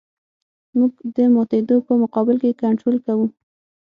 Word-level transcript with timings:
موږ 0.77 0.93
د 1.15 1.17
ماتېدو 1.35 1.75
په 1.87 1.93
مقابل 2.03 2.35
کې 2.43 2.59
کنټرول 2.63 2.97
کوو 3.05 3.25